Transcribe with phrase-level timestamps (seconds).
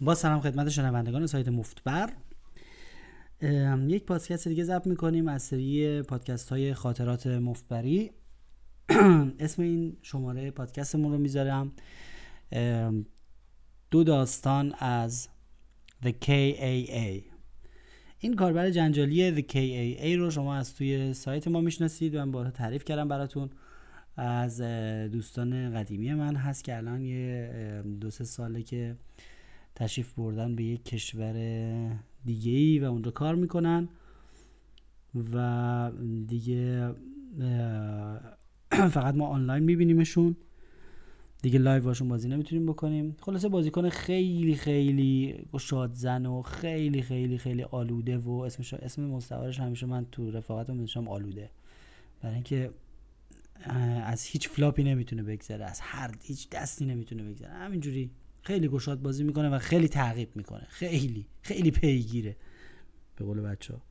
[0.00, 2.12] با سلام خدمت شنوندگان سایت مفتبر.
[3.86, 8.10] یک پادکست دیگه ضبط می‌کنیم از سری پادکست های خاطرات مفتبری.
[9.38, 11.72] اسم این شماره پادکستمون رو می‌ذارم.
[13.90, 15.28] دو داستان از
[16.02, 17.22] The KAA
[18.18, 22.84] این کاربر جنجالی The KAA رو شما از توی سایت ما می‌شناسید من بارها تعریف
[22.84, 23.50] کردم براتون.
[24.16, 24.60] از
[25.12, 28.96] دوستان قدیمی من هست که الان یه دو سه ساله که
[29.76, 31.32] تشریف بردن به یک کشور
[32.24, 33.88] دیگه ای و اونجا کار می‌کنن
[35.32, 35.90] و
[36.26, 36.94] دیگه
[38.96, 40.36] فقط ما آنلاین میبینیمشون.
[41.42, 43.16] دیگه live باشون بازی نمی‌تونیم بکنیم.
[43.20, 49.86] خلاصه بازیکن خیلی خیلی شادزن و خیلی خیلی خیلی آلوده و اسمش اسم مستعارش همیشه
[49.86, 51.50] من تو رفاقت میشم آلوده.
[52.22, 52.70] برای اینکه
[54.04, 57.50] از هیچ فلاپی نمی‌تونه بگذره از هر هیچ دستی نمی‌تونه بگذره.
[57.50, 58.10] همینجوری
[58.46, 60.66] خیلی گشاد بازی می‌کنه و خیلی تعقیب می‌کنه.
[60.68, 62.36] خیلی خیلی پیگیره.
[63.16, 63.82] به قول بچه ها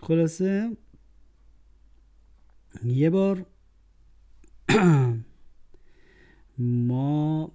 [0.00, 0.76] خلاصه
[2.84, 3.46] یه بار
[6.58, 7.52] ما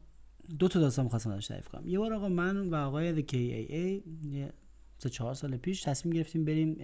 [0.59, 1.88] دو تا داستان می‌خواستم ازش تعریف کنم.
[1.88, 4.03] یه بار آقا من و آقای The KAA
[4.97, 6.75] سه چهار سال پیش تصمیم گرفتیم بریم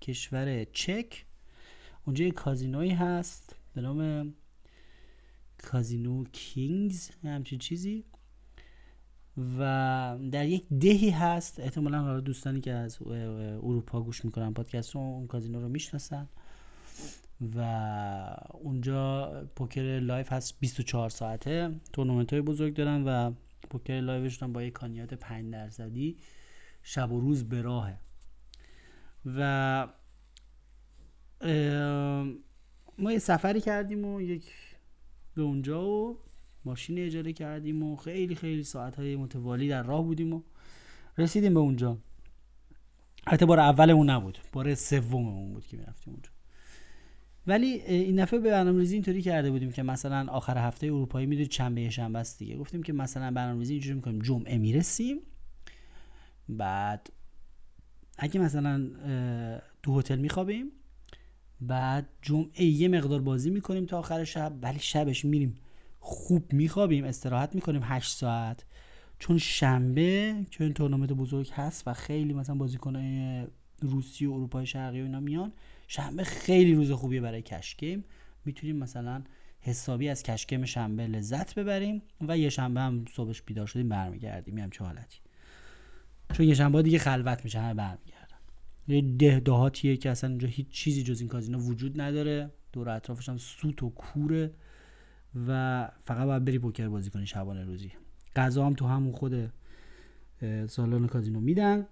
[0.00, 1.24] کشور چک.
[2.06, 4.34] اونجا یه کازینوی هست به نام
[5.58, 8.04] کازینو Kings همچین چیزی.
[9.58, 11.60] و در یک دهی هست.
[11.60, 16.28] احتمالا حالا دوستانی که از اروپا گوش می‌کنن پادکست اون کازینو رو می‌شناسن.
[17.56, 21.70] و اونجا پوکر live هست 24 ساعته.
[21.92, 23.32] تورنمنت های بزرگ دارن و
[23.70, 26.16] پوکر لایفشون با یک کانیات 5 درصدی
[26.82, 27.98] شب و روز به راهه.
[29.26, 29.88] و
[32.98, 34.52] ما یه سفری کردیم و یک
[35.34, 36.18] به اونجا و
[36.64, 40.42] ماشین اجاره کردیم و خیلی خیلی ساعت های متوالی در راه بودیم و
[41.18, 41.98] رسیدیم به اونجا.
[43.26, 46.30] حتی بار اولمون نبود بار سوممون بود که می‌رفتیم اونجا.
[47.46, 51.90] ولی این دفعه به برنامه‌ریزی اینطوری کرده بودیم که مثلا آخر هفته اروپایی می‌دونید چنبه
[51.90, 52.56] شنبه است دیگه.
[52.56, 55.16] گفتیم که مثلا برنامه‌ریزی اینجوری می‌کنیم جمعه می‌رسیم.
[56.48, 57.10] بعد
[58.18, 58.90] اگه مثلا
[59.82, 60.66] تو هتل میخوابیم
[61.60, 65.54] بعد جمعه یه مقدار بازی می‌کنیم تا آخر شب ولی شبش میریم
[66.04, 68.64] خوب میخوابیم استراحت می‌کنیم 8 ساعت.
[69.18, 73.46] چون شنبه این تورنمنت بزرگ هست و خیلی مثلا بازیکنای
[73.80, 75.52] روسی و اروپای شرقی و اینا میان
[75.86, 78.04] شنبه خیلی روز خوبیه برای کشگیم
[78.44, 79.22] می‌تونیم مثلا
[79.60, 84.58] حسابی از کشگیم شنبه لذت ببریم و یه شنبه هم صبحش بیدار شدیم برمیگردیم.
[84.58, 85.18] هم چه حالتی.
[86.32, 88.36] چون یه شنبه دیگه خلوت میشه همه برمیگردن.
[88.88, 92.50] یه ده دهاتیه که اصلا اینجا هیچ چیزی جز این کازینو وجود نداره.
[92.72, 94.54] دور اطرافش هم سوت و کوره.
[95.48, 97.92] و فقط باید بری پوکر بازی کنی شبانه روزی.
[98.36, 99.52] غذا هم تو همون خود
[100.66, 101.86] سالن کازینو میدن.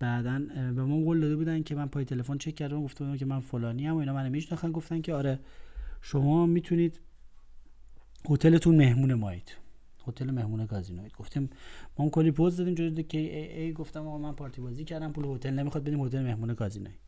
[0.00, 0.38] بعدا
[0.74, 3.88] به ما قول داده بودن که من پای تلفن چک کردم گفتم که من فلانی
[3.88, 5.38] ام و اینا منو میشناختن گفتن که آره
[6.02, 7.00] شما می‌تونید
[8.30, 9.56] هتلتون مهمون مایید
[10.06, 11.50] هتل مهمون کازینوید گفتیم
[11.98, 15.12] ما هم کلی پوز دادیم جوری که ای, ای گفتم آقا من پارتی بازی کردم
[15.12, 17.07] پول هتل نمی‌خواد بدیم هتل مهمون کازینوید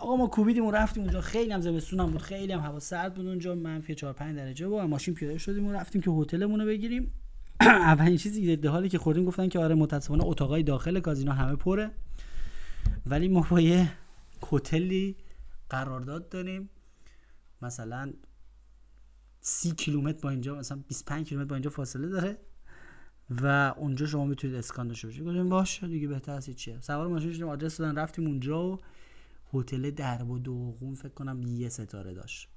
[0.00, 1.20] آقا ما کوبیدیم و رفتیم اونجا.
[1.20, 2.20] خیلی هم زمستون هم بود.
[2.20, 3.54] خیلی هم هوا سرد بود اونجا.
[3.54, 7.12] منفی 4 5 درجه بود ماشین پیاده شدیم و رفتیم که هتلمون رو بگیریم.
[7.60, 11.90] اولین چیزی که حالی که خوردیم گفتن که آره متاسفانه اتاقای داخل کازینو همه پره.
[13.06, 13.92] ولی ما با یه
[14.52, 15.16] هتلی
[15.70, 16.70] قرارداد داریم.
[17.62, 18.12] مثلا
[19.40, 22.38] سی کیلومتر با اینجا مثلا 25 کیلومتر با اینجا فاصله داره
[23.30, 25.24] و اونجا شما می‌تونید اسکان داشته باشید.
[25.24, 28.78] گفتیم باشه دیگه بهتر از چیه سوار ماشین شدیم آدرس دادن رفتیم اونجا و
[29.54, 32.48] هتل درب و دوغون فکر کنم یه ستاره داشت.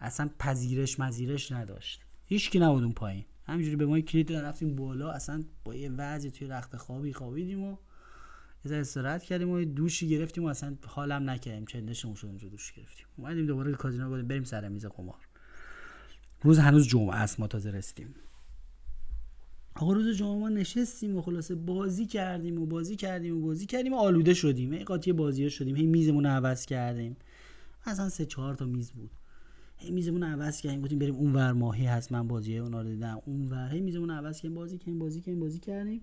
[0.00, 2.02] اصلا پذیرش مزیرش نداشت.
[2.26, 3.24] هیچکی نبود اون پایین.
[3.44, 7.64] همینجوری به ما کلید دادن رفتیم بالا اصلا با یه وضعی توی رخت خوابی خوابیدیم
[7.64, 7.76] و
[8.64, 11.64] یه استراحت کردیم و دوشی گرفتیم و اصلا حالم نکردیم.
[11.64, 13.06] چندشمون شد اونجا دوش گرفتیم.
[13.16, 15.28] اومدیم دوباره کازینو بریم سر میز قمار.
[16.42, 18.14] روز هنوز جمعه است ما تازه رسیدیم.
[19.76, 23.92] آقا روز جمعه ما نشستیم و خلاصه بازی کردیم و بازی کردیم و بازی کردیم
[23.92, 24.72] و آلوده شدیم.
[24.72, 25.76] هی قاطی بازی شدیم.
[25.76, 27.16] هی میزمون رو عوض کردیم.
[27.84, 29.10] اصلا سه چهار تا میز بود.
[29.76, 30.82] هی میزمون رو عوض کردیم.
[30.82, 32.12] گفتیم بریم اون ور ماهی هست.
[32.12, 33.22] من بازی اونا رو دیدم.
[33.24, 33.68] اون ور.
[33.72, 34.54] هی میزمون رو عوض کردیم.
[34.54, 36.00] بازی کردیم بازی کردیم بازی کردیم.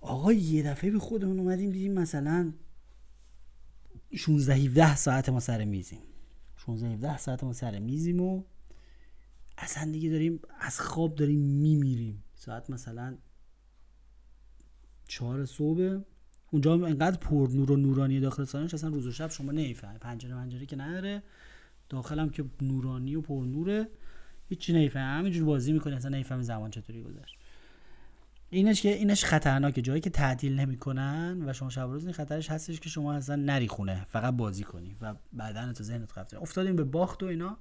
[0.00, 2.52] آقا یه دفعه به خودمون اومدیم دیدیم مثلا
[4.14, 6.02] 16 17 ساعت ما سر میزیم.
[6.56, 8.42] 16 17 ساعت ما سر میزیم و
[9.60, 12.24] اصلا دیگه داریم از خواب داریم میمیریم.
[12.34, 13.16] ساعت مثلا
[15.08, 16.00] چهار صبح.
[16.50, 20.34] اونجا انقدر پر نور و نورانی داخل سالنش اصلا روز و شب شما نمی‌فهمی پنجره
[20.34, 21.22] پنجره که نداره
[21.88, 23.88] داخلم که نورانی و پر نوره.
[24.48, 27.38] هیچی نمیفهم همینجور بازی می‌کنه اصلا نمیفهم زمان چطوری گذشت.
[28.50, 32.80] اینش که اینش خطرناکه جایی که تعدیل نمی‌کنن و شما شب روز این خطرش هستش
[32.80, 36.84] که شما اصلا نری خونه فقط بازی کنی و بدن تو ذهنت خفته افتادیم به
[36.84, 37.58] باخت و اینا.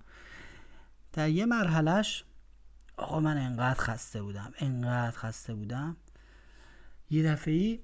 [1.13, 2.23] در یه مرحلهش
[2.97, 5.97] آقا من انقدر خسته بودم انقدر خسته بودم.
[7.09, 7.79] یه دفعه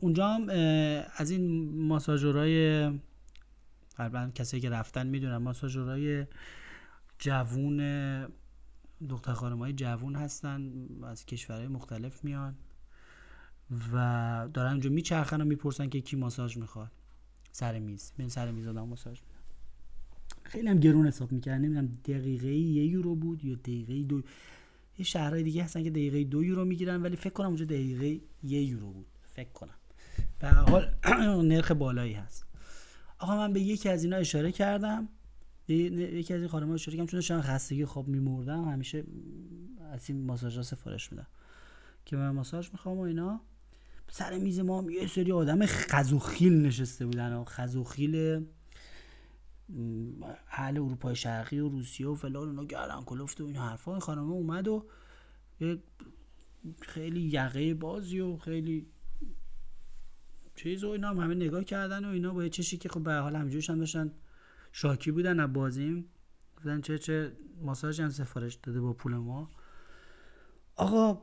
[0.00, 0.48] اونجا هم
[1.16, 2.86] از این ماساژورای
[3.98, 6.26] قبلا کسایی که رفتن می‌دونن ماساژورای
[7.18, 7.78] جوون
[9.08, 10.72] دختر های جوون هستن
[11.04, 12.54] از کشورهای مختلف میان
[13.92, 16.90] و دارن اونجا میچرخن و می‌پرسن که کی ماساژ می‌خواد.
[17.52, 19.20] سر میز من سر میز آدم ماساژ
[20.52, 21.58] خیلی هم گرون حساب می‌کردن.
[21.58, 24.22] نمی‌دونم دقیقه یه یورو بود یا دقیقه دو
[24.98, 28.62] یه شهرهای دیگه هستن که دقیقه دو یورو می‌گیرن ولی فکر کنم اونجا دقیقه یه
[28.62, 29.06] یورو بود.
[29.22, 29.74] فکر کنم.
[30.38, 30.94] به حال
[31.48, 32.46] نرخ بالایی هست.
[33.18, 35.08] آقا من به یکی از اینا اشاره کردم.
[35.68, 39.04] یکی از این خانم‌ها اشاره کردم چون داشتم خستگی خواب میمردم همیشه
[39.92, 41.26] از این ماساژ سفارش میدم
[42.04, 43.40] که من ماساژ می‌خوام و اینا.
[44.08, 47.32] سر میز ما یه سری آدم خزوخیل نشسته بودن.
[47.32, 48.44] و خزوخیل
[50.50, 53.90] اهل اروپای شرقی و روسیه و فلان اونا گردن کلفت و این حرفا.
[53.90, 54.86] این خانم اومد و
[56.80, 58.86] خیلی یقه بازی و خیلی
[60.54, 63.14] چیز و اینا هم همه نگاه کردن و اینا با یه چشی که خب به
[63.14, 64.12] حال همجورش هم داشتن.
[64.72, 66.04] شاکی بودن از بازیم.
[66.56, 69.50] گفتن چه چه ماساژ هم سفارش داده با پول ما.
[70.76, 71.22] آقا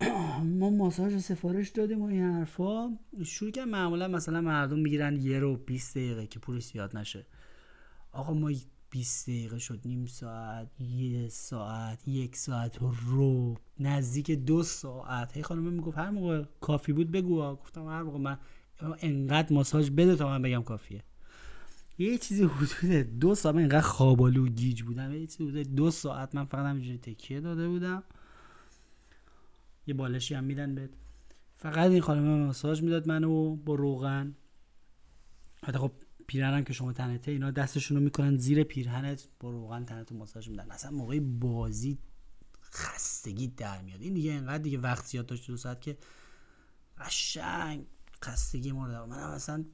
[0.60, 2.98] ما ماساژ سفارش دادیم و این حرفا.
[3.24, 7.26] شروع که معمولا مثلا مردم می‌گیرن یه رو 20 دقیقه که پولش زیاد نشه.
[8.12, 8.50] آقا ما
[8.90, 15.36] 20 دقیقه شد نیم ساعت یه ساعت یک ساعت رو نزدیک دو ساعت.
[15.36, 17.54] هی خانم می‌گفت هر موقع کافی بود بگو.
[17.54, 18.38] گفتم هر موقع من
[19.00, 21.04] انقدر ماساژ بده تا من بگم کافیه.
[21.98, 25.12] یه چیزی حدود دو ساعت من اینقدر خوابالو و گیج بودم.
[25.12, 28.02] یه چیزی حدود دو ساعت من فقط همینجوری تکیه داده بودم.
[29.86, 30.90] یه بالشی هم میدن بهت.
[31.56, 34.34] فقط این خانم ماساژ می‌داد منو با روغن.
[35.64, 35.92] حتی خب
[36.28, 40.70] پیرهنم که شما تنته اینا دستشون رو می‌کنن زیر پیرهنت با روغن تنتو ماساژ میدن.
[40.70, 41.98] اصلا موقع بازی
[42.62, 44.00] خستگی در میاد.
[44.00, 45.98] این دیگه اینقدر دیگه وقت زیاد داشت دو ساعت که
[46.98, 47.86] قشنگ
[48.24, 49.64] خستگی مورد منم اصلا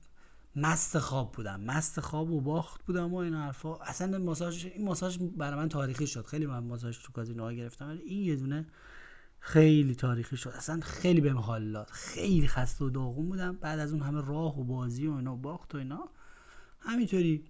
[0.56, 1.60] مست خواب بودم.
[1.60, 3.76] مست خواب و باخت بودم و این حرفا.
[3.76, 6.26] اصلا ماساژ این ماساژ برای من تاریخی شد.
[6.26, 8.66] خیلی من ماساژ تو کازینوها گرفتم ولی این یه دونه
[9.40, 10.50] خیلی تاریخی شد.
[10.50, 13.56] اصلا خیلی بهم حال خیلی خسته و داغون بودم.
[13.56, 16.08] بعد از اون همه راه و بازی و اینا باخت و اینا.
[16.84, 17.44] همینطوری.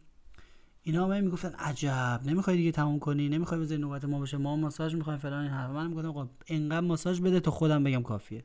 [0.83, 4.95] اینا هم می‌گفتن عجب نمی‌خوای دیگه تموم کنی نمی‌خوای بذاری نوبت ما باشه ما ماساژ
[4.95, 8.45] می‌خوایم فلان این من می‌گفتم آقا انقدر ماساژ بده تا خودم بگم کافیه.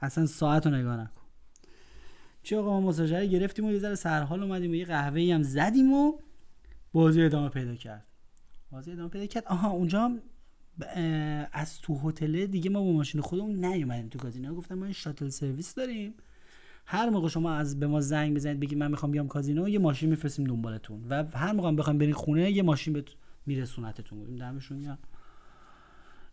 [0.00, 1.22] اصلا ساعت رو نگاه نکن.
[2.42, 5.92] چه آقا ما ماساژر گرفتیم و یه ذره سرحال اومدیم و یه قهوه هم زدیم
[5.92, 6.18] و
[6.92, 8.06] بازی ادامه پیدا کرد.
[8.70, 9.44] بازی ادامه پیدا کرد.
[9.44, 10.20] آها اونجا هم
[11.52, 14.54] از تو هتل دیگه ما با ماشین خودمون نیومدیم تو کازینو.
[14.54, 16.14] گفتم ما این شاتل سرویس داریم.
[16.90, 20.10] هر موقع شما از به ما زنگ بزنید بگید من می‌خوام بیام کازینو یه ماشین
[20.10, 23.04] میفرستیم دنبالتون و هر موقع بخوام برین خونه یه ماشین به
[23.46, 24.98] میرسونتتون بودیم دمشون یا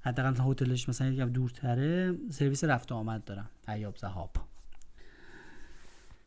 [0.02, 3.50] حداقل هتلش مثلا یکم دورتره سرویس رفت آمد دارم.
[3.68, 4.31] ایاب زهاب.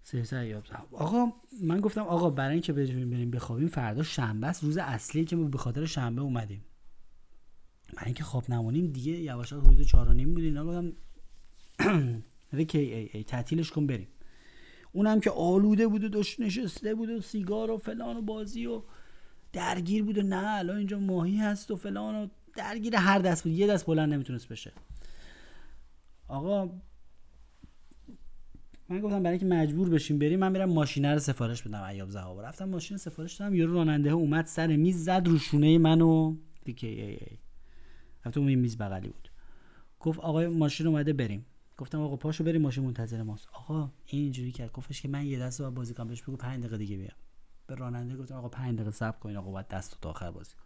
[0.02, 0.94] سرویس ایاب زهاب.
[0.94, 1.32] آقا
[1.62, 5.58] من گفتم آقا برای اینکه بریم بخوابیم فردا شنبه است روز اصلی که ما به
[5.58, 6.64] خاطر شنبه اومدیم.
[7.94, 10.92] برای اینکه خواب نمونیم دیگه یواش حدود 4 نیم بود اینا گفتم
[12.64, 14.08] کی ای ای تعطیلش کن بریم.
[14.92, 18.82] اونم که آلوده بود و داشت نشسته بود و سیگار و فلان و بازی و
[19.52, 23.52] درگیر بود و نه الان اینجا ماهی هست و فلان و درگیر هر دست بود.
[23.52, 24.72] یه دست بلند نمی‌تونست بشه.
[26.28, 26.70] آقا
[28.88, 31.82] من گفتم برای اینکه مجبور بشیم بریم من میرم ماشینه رو سفارش بدم.
[31.82, 32.40] ایاب زهاب.
[32.40, 37.00] رفتم ماشین سفارش دادم یارو راننده اومد سر میز زد رو شونه منو دیگه ای
[37.00, 37.38] ای
[38.26, 39.30] رفتم اون میز بغلی بود.
[40.00, 41.46] گفت آقای ماشین اومده بریم.
[41.78, 43.48] گفتم آقا پاشو بریم ماشین منتظر ماست.
[43.52, 44.72] آقا اینجوری کرد.
[44.72, 46.08] گفتش که من یه دست با بازی کنم.
[46.08, 47.16] بهش بگو 5 دقیقه دیگه بیام.
[47.66, 50.62] به راننده گفتم آقا 5 دقیقه صبر کن آقا بعد دست تا آخر بازی کن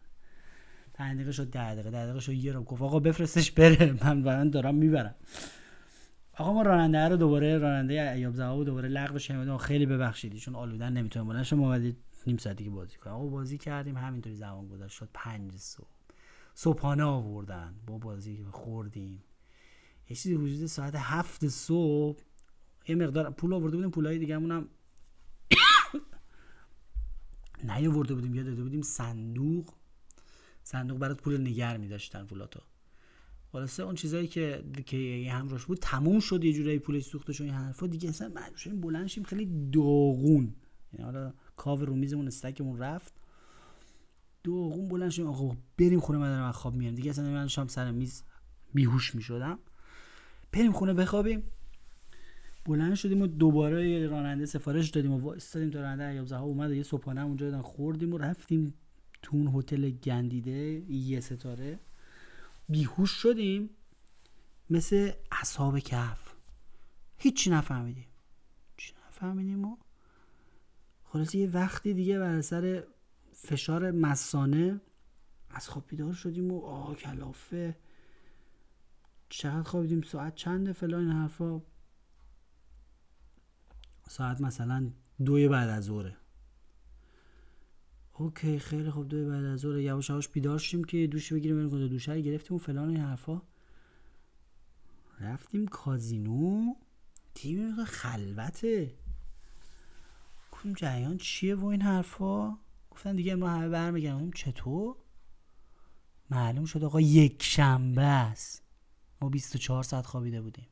[0.95, 3.93] 5 دقیقه شد 10 دقیقه 10 دقیقه شد یه رو گفت آقا بفرستش بره.
[4.05, 5.15] من من دارم می‌برم.
[6.39, 10.93] آقا ما راننده رو دوباره راننده ایاب زهاب دوباره لغوش کردیم خیلی ببخشید چون آلودن
[10.93, 13.97] نمی‌تونه بلند شما بعد نیم ساعت دیگه بازی کنیم آقا بازی کردیم.
[13.97, 14.97] همینطوری زمان گذشت.
[14.97, 15.87] شد 5 صبح.
[16.55, 17.75] صبحانه آوردن.
[17.87, 19.23] با بازی خوردیم.
[20.09, 22.21] یه چیزی حدود ساعت هفت صبح.
[22.89, 24.69] یه مقدار پول آورده بودیم پولای دیگه هم
[27.79, 28.83] نیاورده بودیم یا داده بودیم.
[28.83, 29.75] صندوق
[30.63, 32.61] صندوق برات پول نگر می داشتن پولاتو
[33.53, 37.53] خلاصه اون چیزایی که که همراش بود تموم شد یه جورایی پولش سوخته شد این
[37.53, 37.87] حرفا.
[37.87, 40.55] دیگه اصلا مجبور شدیم بلند شیم خیلی داغون.
[40.93, 43.15] یعنی حالا کاو رو میزمون استکمون رفت.
[44.43, 45.27] دوغون بلند شدیم.
[45.27, 48.23] آقا بریم خونه من دارم خواب میام دیگه اصلا من شام سر میز
[48.75, 49.59] بیهوش می‌شدم.
[50.53, 51.43] بریم خونه بخوابیم.
[52.65, 56.75] بلند شدیم و دوباره راننده سفارش دادیم و وایستادیم تا راننده ایاب زها اومد و
[56.75, 58.75] یه صبحانه اونجا دادن خوردیم و رفتیم
[59.23, 61.79] تو اون هتل گندیده یه ستاره.
[62.69, 63.71] بیهوش شدیم.
[64.71, 66.35] مثل اصحاب کهف.
[67.19, 68.07] هیچی نفهمیدیم.
[68.77, 69.77] چی نفهمیدیم و
[71.05, 72.85] خلاصه یه وقتی دیگه بر سر
[73.33, 74.81] فشار مسانه
[75.51, 77.77] از خواب بیدار شدیم و آه کلافه.
[79.35, 81.63] چقدر خوابیدیم ساعت چنده فلان حرفا؟
[84.09, 84.91] ساعت مثلا
[85.25, 86.17] دوی بعد از ظهره.
[88.13, 91.71] اوکی خیلی خوب دوی بعد از ظهر یواش یواش بیدار شدیم که دوش بگیریم بریم
[91.71, 93.43] کنه دوشه گرفتیم و فلان این حرفا.
[95.21, 96.75] رفتیم کازینو.
[97.35, 98.95] تیم خلوته.
[100.53, 102.59] گفتیم جریان چیه و این حرفا؟
[102.91, 104.97] گفتن دیگه ما همه برمیگردیم چطور؟
[106.31, 108.62] معلوم شد آقا یک شنبه است.
[109.23, 110.67] ما 24 ساعت خوابیده بودیم.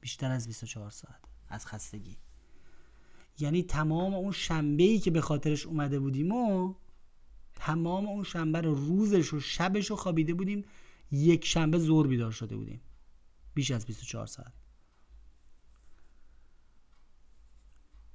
[0.00, 2.16] بیشتر از 24 ساعت از خستگی.
[3.38, 6.74] یعنی تمام اون شنبه ای که به خاطرش اومده بودیم و
[7.54, 10.64] تمام اون شنبه رو روزش و شبش رو خوابیده بودیم.
[11.10, 12.80] یک شنبه زور بیدار شده بودیم.
[13.54, 14.52] بیش از 24 ساعت.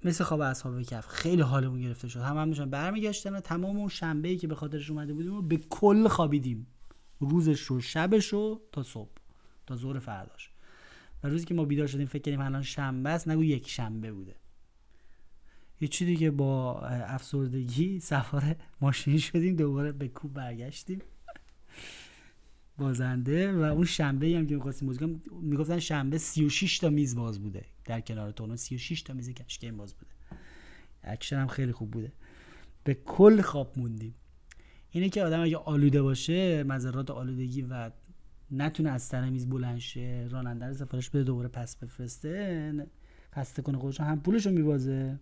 [0.03, 2.19] مثل خواب اصحاب کف خیلی حالمون گرفته شد.
[2.19, 5.57] هم هم داشتن برمیگشتن تمام اون شنبه ای که به خاطرش اومده بودیم و به
[5.57, 6.67] کل خوابیدیم.
[7.19, 9.22] روزش رو شبش رو تا صبح.
[9.67, 10.49] تا ظهر فرداش.
[11.23, 14.35] و روزی که ما بیدار شدیم فکر کردیم الان شنبه است نگو یک شنبه بوده.
[15.81, 20.99] یه چی دیگه با افسردگی سوار ماشین شدیم دوباره به کوب برگشتیم.
[22.77, 27.65] بازنده و اون شنبه هم که می‌خواستیم بازی می‌گفتن شنبه 36 تا میز باز بوده.
[27.85, 30.11] در کنار تونو 36 تا میز cash game باز بوده.
[31.03, 32.13] اکشن هم خیلی خوب بوده.
[32.83, 34.15] به کل خواب موندیم.
[34.89, 37.91] اینه که آدم اگه آلوده باشه مضرات آلودگی و
[38.53, 42.87] نتونه از سر میز بلند شه راننده رو سفارش بده دوباره پس بفرسته.
[43.35, 45.19] خسته کنه خودش هم پولشو میبازه.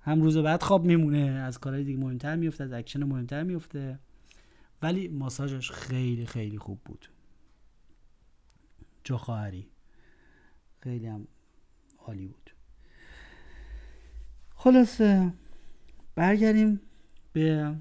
[0.00, 1.18] هم روز بعد خواب میمونه.
[1.18, 3.98] از کارهای دیگه مهمتر میفته از اکشن مهمتر میفته
[4.82, 7.08] ولی ماساژش خیلی خیلی خوب بود.
[9.04, 9.68] جا خواهری.
[10.80, 11.28] خیلی هم
[11.98, 12.50] عالی بود.
[14.54, 15.32] خلاصه
[16.14, 16.80] برگردیم
[17.32, 17.74] به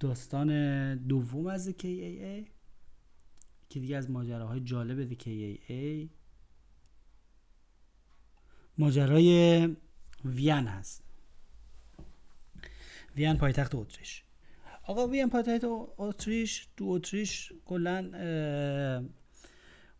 [0.00, 2.53] داستان دوم از KAA
[3.74, 6.08] که دیگه از ماجراهای جالب KAA
[8.78, 9.68] ماجرای
[10.24, 11.02] وین هست.
[13.16, 14.22] وین پایتخت اتریش.
[14.86, 15.64] آقا وین پایتخت
[15.98, 18.10] اتریش تو اتریش کلا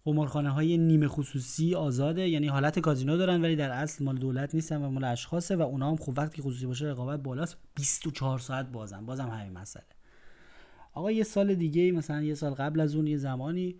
[0.05, 2.29] قمارخانه های نیمه خصوصی آزاده.
[2.29, 5.91] یعنی حالت کازینو دارن ولی در اصل مال دولت نیستن و مال اشخاصه و اونا
[5.91, 9.07] هم خب وقتی خصوصی باشه رقابت بالاست 24 ساعت بازن.
[9.07, 9.94] بازم همین مسئله.
[10.95, 13.77] آقا یه سال دیگه مثلا یه سال قبل از اون یه زمانی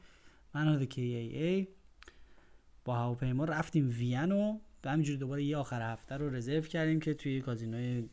[0.55, 1.69] من و ای
[2.85, 7.15] با هواپیما رفتیم وین و به همینجوری دوباره یه آخر هفته رو رزرو کردیم که
[7.15, 8.09] توی کازینوی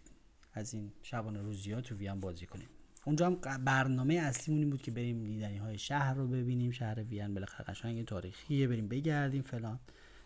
[0.53, 2.67] از این شبانه روزی ها تو وین بازی کنیم.
[3.05, 6.71] اونجا هم برنامه اصلیمون این بود که بریم دیدنی های شهر رو ببینیم.
[6.71, 9.79] شهر وین بالاخره قشنگ تاریخیه بریم بگردیم فلان.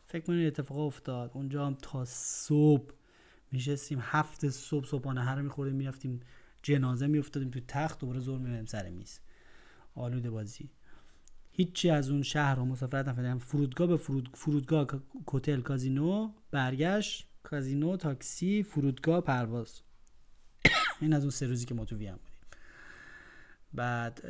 [0.05, 1.31] فکر کنید اتفاق افتاد.
[1.33, 2.93] اونجا هم تا صبح
[3.51, 6.19] میشستیم هفت صبح صبحانه هر میخوردیم می‌رفتیم
[6.65, 9.19] جنازه میافتادیم تو تخت دوباره زور می‌بریم سر میز.
[9.95, 10.69] آلوده بازی.
[11.51, 14.29] هیچی از اون شهر رو مسافرت نفردم فرودگاه به فرود...
[14.33, 14.87] فرودگاه
[15.25, 17.27] کتل کازینو برگشت.
[17.43, 19.81] کازینو تاکسی فرودگاه پرواز.
[21.01, 22.39] این از اون سه روزی که ما تو ویم بودیم.
[23.73, 24.21] بعد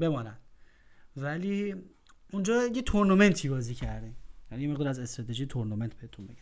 [0.00, 0.38] بمانند.
[1.16, 1.74] ولی
[2.32, 4.16] اونجا یه تورنمنتی بازی کردیم.
[4.50, 6.36] یعنی مقدار از استراتژی تورنمنت بهتون بگم.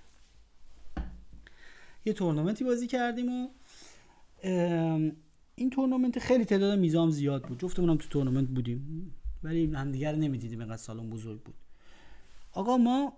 [2.04, 3.49] یه تورنمنتی بازی کردیم و
[5.55, 7.61] این تورنمنت خیلی تعداد میزام زیاد بود.
[7.61, 9.12] جفتمون تو تورنمنت بودیم.
[9.43, 11.55] ولی همدیگه رو نمی‌دیدیم اینقدر سالن بزرگ بود.
[12.53, 13.12] آقا ما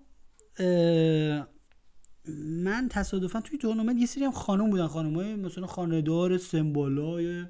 [2.65, 4.87] من تصادفا توی تورنمنت یه سری هم خانم بودن.
[4.87, 7.45] خانم های مثلا خاندار سمبالای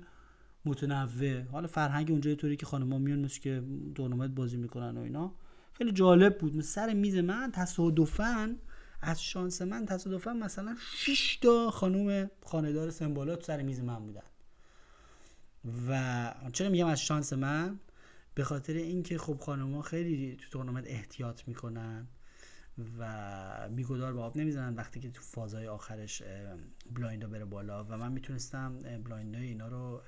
[0.65, 1.43] متنوع.
[1.43, 3.63] حالا فرهنگ اونجا طوری که خانم ها میان مثل که
[3.95, 5.35] تورنمنت بازی می‌کنن و اینا.
[5.73, 6.61] خیلی جالب بود.
[6.61, 8.57] سر میز من تصادفا
[9.01, 14.23] از شانس من تصادفا مثلا 6 تا خانم خاندار سمبالا سر میز من بودن.
[15.89, 17.79] و چرا میگم از شانس من؟
[18.35, 22.07] به خاطر اینکه خب خانوما خیلی تو تورنمنت احتیاط می‌کنن
[22.99, 26.23] و بیگدار به آب نمی‌زنن وقتی که تو فازهای آخرش
[26.91, 27.85] blind بره بالا.
[27.85, 30.03] و من می‌تونستم blind اینا رو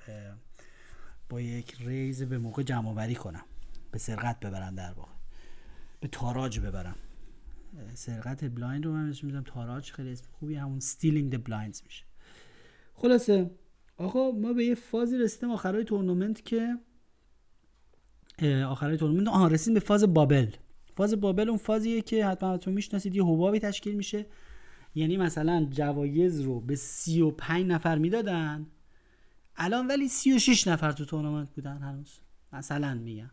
[1.29, 3.45] با یک raise به موقع جمع کنم.
[3.91, 5.11] به سرقت ببرم در واقع.
[5.99, 6.95] به تاراج ببرم.
[7.93, 12.05] سرقت blind رو من می‌ذارم تاراج خیلی اسم خوبی همون stealing the blinds میشه.
[12.93, 13.51] خلاصه
[13.97, 16.77] آقا ما به یه فازی رسیدیم آخرای تورنمنت که
[18.67, 20.51] آخرای تورنمنت آها رسیدیم به فاز بابل.
[20.97, 24.25] فاز بابل اون فازیه که حتما تو می‌شناسید یه حبابی تشکیل میشه.
[24.95, 28.67] یعنی مثلا جوایز رو به 35 نفر می‌دادن.
[29.55, 32.19] الان ولی 36 نفر تو تورنمنت بودن هنوز.
[32.53, 33.29] مثلا میگم.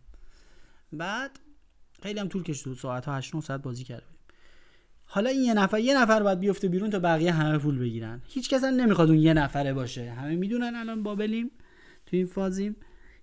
[0.92, 1.30] بعد
[2.02, 4.15] خیلی هم طول کشید ساعت ها 8 ساعت بازی کرده
[5.16, 8.22] حالا این یه نفر یه نفر باید بیفته بیرون تا بقیه همه پول بگیرن.
[8.28, 10.10] هیچ کس نمی‌خواد اون یه نفره باشه.
[10.10, 11.50] همه می‌دونن الان بابلیم
[12.06, 12.76] تو این فازیم.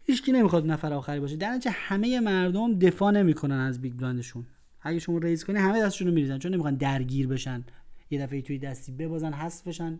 [0.03, 1.35] هیچکی نمی‌خواد نفر آخری باشه.
[1.35, 4.45] در نتیجه همه مردم دفاع نمی‌کنن از big blind شون
[4.81, 6.39] اگه شما raise کنی همه دستشون رو میریزن.
[6.39, 7.63] چون نمی‌خوان درگیر بشن.
[8.09, 9.99] یه دفعه توی دستی ببازن حذف بشن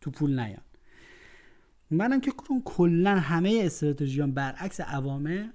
[0.00, 0.62] تو پول نیان.
[1.90, 2.32] منم که
[2.64, 5.52] کلا همه استراتژیام برعکس عوامه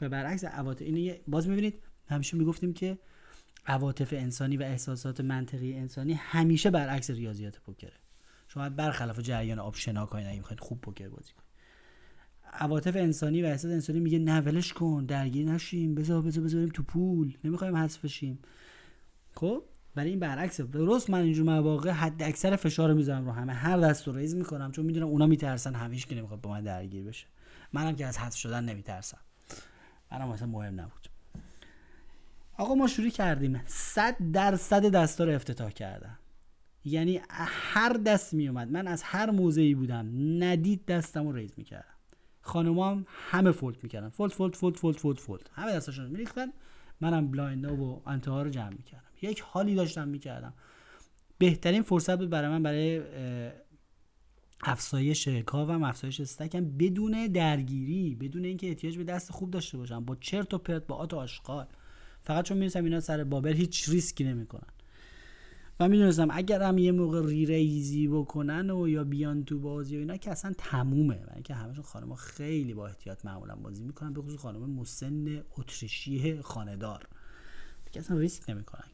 [0.00, 1.74] و برعکس عواطف اینو باز می‌بینید
[2.08, 2.98] همیشه می‌گفتیم که
[3.68, 7.92] عواطف انسانی و احساسات منطقی انسانی همیشه برعکس ریاضیات پوکره.
[8.48, 11.48] شما برخلاف جریان آب شنا کنید اگه می‌خواید خوب پوکر بازی کنید
[12.52, 16.82] عواطف انسانی و احساس انسانی میگه نه ولش کن درگیر نشیم بذار بذار بذاریم تو
[16.82, 18.38] پول نمی‌خوایم حذف بشیم.
[19.34, 19.62] خب
[19.94, 20.64] برای این برعکسه.
[20.64, 23.52] درست من اینجور مواقع حد اکثر فشار می‌ذارم رو همه.
[23.52, 27.04] هر دست رو ریز می‌کنم چون می‌دونم اونا میترسن همیشه که نمی‌خواد با من درگیر
[27.04, 27.26] بشه.
[27.72, 29.18] منم که از حذف شدن نمیترسم.
[30.12, 30.97] منم مثلا مهم نبود.
[32.58, 33.60] آقا ما شروع کردیم.
[33.66, 36.18] صد درصد دستا رو افتتاح کردم
[36.84, 38.70] یعنی هر دست می اومد.
[38.70, 40.10] من از هر موضعی بودم.
[40.42, 41.94] ندید دستم رو raise می‌کردم.
[42.40, 44.08] خانومام همه fold می‌کردن.
[44.08, 46.46] fold fold fold fold fold fold همه دستاشون میریختن.
[47.00, 49.08] منم blind ا و ante ها رو جمع می‌کردم.
[49.22, 50.54] یک حالی داشتم می‌کردم.
[51.38, 53.02] بهترین فرصت بود برای من برای
[54.62, 60.04] افزایش کاوم افزایش stack م بدون درگیری بدون اینکه احتیاج به دست خوب داشته باشم.
[60.04, 61.66] با چرت و پرت با آت آشغال.
[62.22, 64.68] فقط چون می‌رسم اینا سر bubble هیچ ریسکی نمی‌کنن.
[65.80, 69.98] و می‌دونستم اگر هم یه موقع raise ی بکنن و یا بیان تو بازی و
[69.98, 71.24] اینا که اصلا تمومه.
[71.26, 76.42] و اینکه همشون خانم خیلی با احتیاط معمولا بازی می‌کنن به خصوص خانم مسن اتریشی
[76.42, 77.08] خانه‌دار
[77.92, 78.84] که اصلا ریسک نمی‌کنن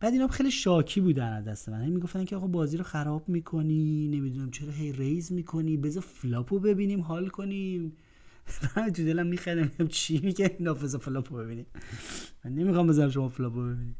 [0.00, 1.88] بعد اینا خیلی شاکی بودن از دست من.
[1.88, 6.58] می‌گفتن که آقا بازی رو خراب می‌کنی نمی‌دونم چرا هی raise می‌کنی بذار flop و
[6.58, 7.96] ببینیم حال کنیم.
[8.76, 10.56] من تو دلم می‌خوام چی میگه.
[10.58, 11.66] اینا بذار flop و ببینیم.
[12.44, 13.96] من نمی‌خوام بذارم شما flop و ببینیم.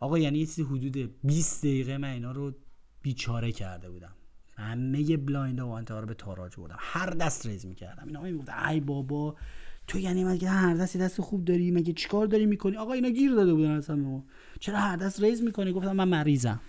[0.00, 2.54] آقا یعنی یه چیزی حدود 20 دقیقه من اینا رو
[3.02, 4.12] بیچاره کرده بودم.
[4.56, 6.76] همه blind و ante ها رو به تاراج بردم.
[6.78, 8.06] هر دست raise می‌کردم.
[8.06, 9.36] اینا می‌گفتن ای بابا
[9.86, 13.32] تو یعنی مگه هر دستی دست خوب داری مگه چیکار داری می‌کنی؟ آقا اینا گیر
[13.32, 14.22] داده بودن اصلا
[14.60, 16.60] چرا هر دست raise می‌کنی؟ گفتم من مریضم.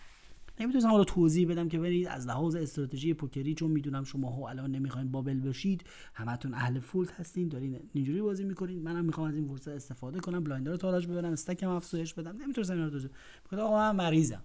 [0.59, 4.71] نمی‌تونستم حالا توضیح بدم که برید از لحاظ استراتژی پوکری چون می‌دونم شما ها الان
[4.71, 8.81] نمی‌خواین bubble بشید همتون اهل fold هستین دارین اینجوری بازی می‌کنین.
[8.81, 12.13] منم می‌خوام از این فرصت استفاده کنم blind ا رو تاراج ببرم stack م افزایش
[12.13, 12.37] بدم.
[12.37, 13.09] نمی‌تونستم اینا رو توضیح
[13.51, 14.41] آقا من مریضم.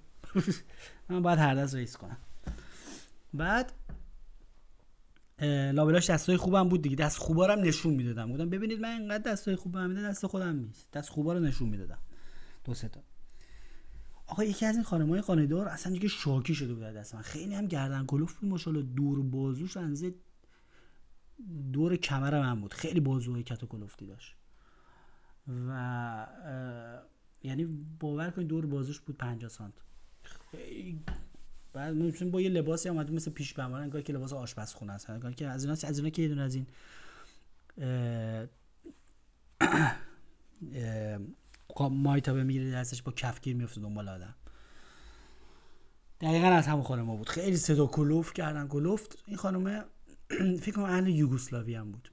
[1.09, 2.17] من باید هر دست raise کنم.
[3.35, 3.73] بعد
[5.73, 6.97] لابلاش دستای خوبم بود دیگه.
[6.97, 8.31] دست خوبا رو نشون می‌دادم.
[8.31, 10.89] بودم ببینید من اینقدر دستای خوبم میده دست خودم نیست.
[10.93, 11.99] دست خوبا رو نشون می‌دادم.
[12.65, 12.89] دو سه
[14.29, 17.23] آقا یکی از این خانمای خانه‌دار اصلا دیگه شاکی شده بود دست من.
[17.23, 20.15] خیلی هم گردن کلفت بود ماشاءالله دور بازوش انقده
[21.73, 22.75] دور کمر من بود.
[22.75, 24.35] خیلی بازوهای کت و کلفتی داشت.
[25.69, 26.27] و
[27.43, 27.65] یعنی
[28.01, 29.75] باور کنید دور بازوش بود 50 سانت.
[31.73, 35.11] بعد با یه لباسی اومد مثل پیش بمانه انگار که لباس آشپزخونه است.
[35.11, 36.67] انگار که از اینا از اینا که یه دونه از این
[42.33, 44.35] به می‌گیره دستش با کفگیر میفته دنبال آدم.
[46.21, 47.29] دقیقا از همون خانم ما بود.
[47.29, 49.19] خیلی صدا کلوف کردن کلوفت.
[49.27, 49.85] این خانم
[50.63, 52.13] فکر کنم اهل یوگسلاوی هم بود.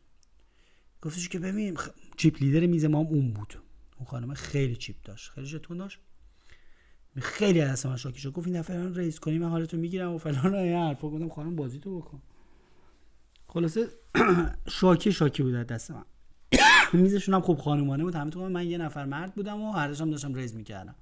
[1.02, 1.78] گفتش که ببین
[2.17, 3.60] chip leader میز ما هم اون بود.
[3.98, 6.00] اون خانم خیلی chip داشت خیلی ژتون داشت.
[7.22, 8.32] خیلی از من شاکی شد.
[8.32, 11.10] گفت این دفعه من raise کنی من حالتو می‌گیرم و فلان این حرفا.
[11.10, 12.22] گفتم خانم بازی تو بکن.
[13.48, 13.88] خلاصه
[14.70, 16.06] شاکی شاکی بود دست من.
[17.01, 18.15] میزشون هم خوب خانمانه بود.
[18.15, 20.95] همه تو من یه نفر مرد بودم و هر هم داشتم raise می‌کردم.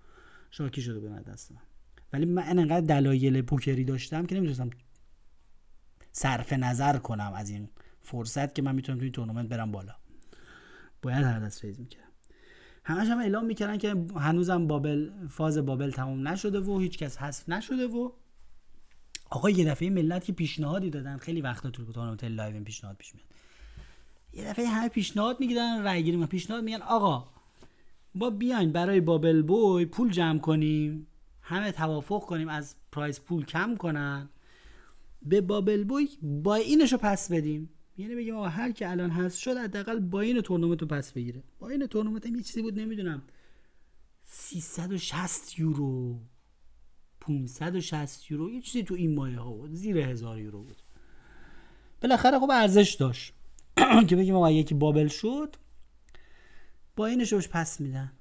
[0.51, 1.61] شاکی شده بود دست من.
[2.13, 4.69] ولی من انقدر دلایل پوکری داشتم که نمی‌تونستم
[6.11, 7.69] صرف نظر کنم از این
[8.01, 9.95] فرصت که من می‌تونم توی تورنمنت برم بالا.
[11.01, 12.07] باید هر دست raise می‌کردم.
[12.85, 17.87] همش هم اعلام می‌کردن که هنوزم bubble فاز bubble تمام نشده و هیچکس حذف نشده
[17.87, 18.11] و
[19.29, 23.27] آقا یه دفعه ملت که پیشنهادی دادن خیلی وقتا تو تورنمنت live پیشنهاد پیش میاد.
[24.33, 27.27] یه دفعه همه پیشنهاد می‌گیرن رای گیری پیشنهاد میگن آقا
[28.15, 31.07] با بیاین برای bubble boy پول جمع کنیم
[31.41, 34.29] همه توافق کنیم از prize pool کم کنن.
[35.21, 37.69] به bubble boy buy-in شو پس بدیم.
[37.97, 41.43] یعنی بگیم آقا هر که الان هست شد حداقل buy-in تورنمنت رو پس بگیره.
[41.59, 43.21] buy-in تورنمنت هم یه چیزی بود نمی‌دونم.
[44.23, 46.19] 360 یورو
[47.21, 49.73] 560 یورو یه چیزی تو این مایه ها بود.
[49.73, 50.81] زیر هزار یورو بود.
[52.01, 53.33] بالاخره خب ارزش داشت.
[54.09, 55.55] که بگیم آقا یکی بابل شد
[56.95, 58.11] با اینش روش پس میدن.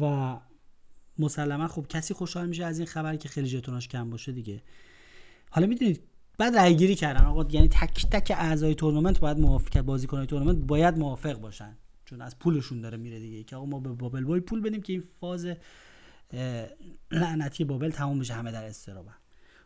[0.00, 0.36] و
[1.18, 4.62] مسلما خب کسی خوشحال میشه از این خبر که خیلی ژتوناش کم باشه دیگه.
[5.50, 6.00] حالا می‌دونید
[6.38, 7.24] بعد رای گیری کردن.
[7.24, 11.76] آقا یعنی تک تک اعضای تورنمنت باید موافق بازیکنای تورنمنت باید موافق باشن.
[12.04, 13.44] چون از پولشون داره میره دیگه.
[13.44, 15.46] که آقا ما به بابل بای پول بدیم که این فاز
[17.10, 19.14] لعنتی بابل تموم بشه همه در استرابن.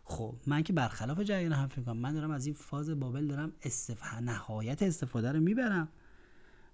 [0.09, 4.15] خب من که برخلاف جریان هم فکر من دارم از این فاز bubble دارم استف...
[4.23, 5.89] نهایت استفاده رو می‌برم.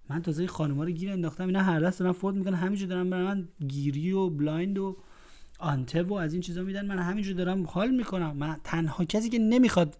[0.08, 3.24] من تازه خانوما رو گیر انداختم اینا هر دست دارن fold می‌کنن همینجور دارم برای
[3.24, 4.96] من گیری و blind و
[5.58, 8.36] ante و از این چیزا میدن من همینجور دارم حال می‌کنم.
[8.36, 9.98] من تنها کسی که نمی‌خواد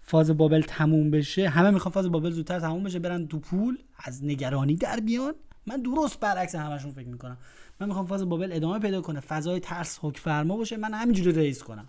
[0.00, 4.24] فاز bubble تموم بشه همه می‌خوان فاز bubble زودتر تموم بشه برن تو پول از
[4.24, 5.34] نگرانی در بیان.
[5.66, 7.38] من درست برعکس همشون فکر می‌کنم.
[7.80, 11.62] من می‌خوام فاز bubble ادامه پیدا کنه فضای ترس حک فرما باشه من همینجوری raise
[11.62, 11.88] کنم.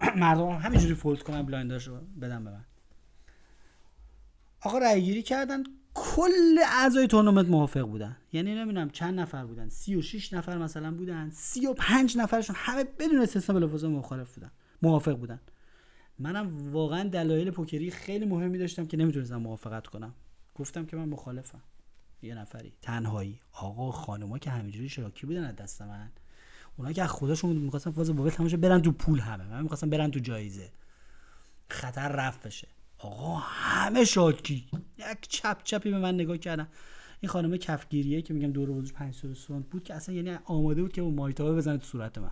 [0.16, 2.64] مردم همینجوری fold کنن blind اشو بدم به من.
[4.60, 5.62] آقا رای گیری کردن.
[5.94, 8.16] کل اعضای تورنمنت موافق بودن.
[8.32, 9.68] یعنی نمی‌دونم چند نفر بودن.
[9.68, 11.30] 36 نفر مثلا بودن.
[11.30, 14.50] 35 نفرشون همه بدون استثنا بلافاصله مخالف بودن.
[14.82, 15.40] موافق بودن.
[16.18, 20.14] منم واقعا دلایل پوکری خیلی مهمی داشتم که نمی‌تونستم موافقت کنم.
[20.54, 21.62] گفتم که من مخالفم.
[22.22, 22.74] یه نفری.
[22.82, 23.40] تنهایی.
[23.52, 26.10] آقا خانوما که همینجوری شراکی بودن از دست من.
[26.76, 29.46] اونا که از خودشون می‌خواستن فاز بابل تماشا برن تو پول همه.
[29.46, 30.72] من می‌خواستم برن تو جایزه.
[31.68, 32.68] خطر رفت بشه.
[32.98, 34.66] آقا همه شاکی
[34.98, 36.68] یک چپ چپی به من نگاه کردن.
[37.20, 40.92] این خانم کفگیریه که میگم دور بودش 5 سوند بود که اصلا یعنی آماده بود
[40.92, 42.30] که با مایتابه بزنه تو صورت من.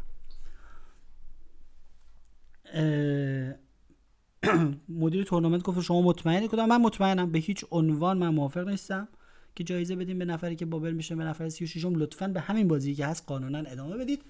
[4.89, 7.33] مدیر تورنمنت گفت شما مطمئنی؟ کدام من مطمئنم.
[7.33, 9.09] به هیچ عنوان من موافق نیستم.
[9.55, 12.95] که جایزه بدیم به نفری که بابل میشه به نفر 36 لطفا به همین بازی
[12.95, 14.23] که هست قانونا ادامه بدید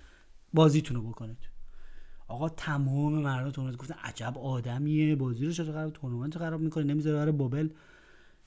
[0.54, 1.38] بازیتون رو بکنید.
[2.28, 7.16] آقا تمام مردم تورنمنت گفتن عجب آدمیه بازی رو چطور خراب تورنمنت خراب می‌کنه نمی‌ذاره
[7.16, 7.68] برای بابل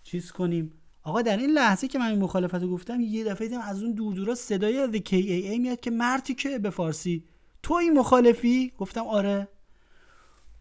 [0.04, 0.72] چیز کنیم.
[1.04, 3.92] آقا در این لحظه که من این مخالفت رو گفتم یه دفعه دیدم از اون
[3.92, 7.24] دور دورا صدای The KAA میاد که مرتی که به فارسی
[7.64, 9.48] تو این مخالفی؟ گفتم آره.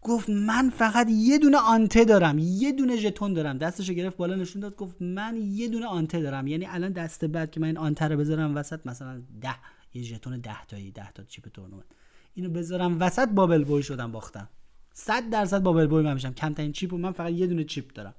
[0.05, 3.57] گفت من فقط یه دونه آنته دارم یه دونه ژتون دارم.
[3.57, 6.47] دستشو گرفت بالا نشون داد گفت من یه دونه آنته دارم.
[6.47, 9.55] یعنی الان دست بعد که من این آنته رو بذارم وسط مثلا ده
[9.93, 11.85] یه ژتون 10 تایی 10 تا چیپ تورنمنت.
[12.33, 14.49] اینو بذارم وسط بابل بوی شدم باختم.
[14.93, 16.33] 100 درصد بابل بوی من میشم.
[16.33, 18.13] کمترین چیپ و من فقط یه دونه چیپ دارم.